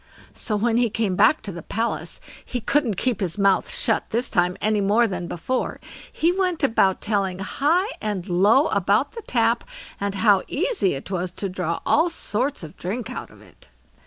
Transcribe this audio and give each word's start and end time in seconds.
So 0.33 0.55
when 0.55 0.77
he 0.77 0.89
came 0.89 1.15
back 1.15 1.43
to 1.43 1.51
the 1.51 1.61
palace, 1.61 2.19
he 2.43 2.59
couldn't 2.59 2.97
keep 2.97 3.19
his 3.19 3.37
mouth 3.37 3.71
shut 3.71 4.09
this 4.09 4.31
time 4.31 4.57
any 4.59 4.81
more 4.81 5.05
than 5.05 5.27
before; 5.27 5.79
he 6.11 6.31
went 6.31 6.63
about 6.63 7.01
telling 7.01 7.37
high 7.37 7.85
and 8.01 8.27
low 8.27 8.65
about 8.69 9.11
the 9.11 9.21
tap, 9.27 9.63
and 9.99 10.15
how 10.15 10.41
easy 10.47 10.95
it 10.95 11.11
was 11.11 11.29
to 11.33 11.49
draw 11.49 11.81
all 11.85 12.09
sorts 12.09 12.63
of 12.63 12.77
drink 12.77 13.11
out 13.11 13.29
of 13.29 13.43
it. 13.43 13.69